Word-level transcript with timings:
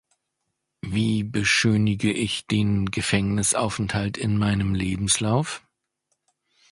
Wie 0.81 1.23
beschönige 1.23 2.11
ich 2.11 2.47
den 2.47 2.87
Gefängnisaufenthalt 2.89 4.17
in 4.17 4.35
meinem 4.35 4.73
Lebenslauf? 4.73 5.61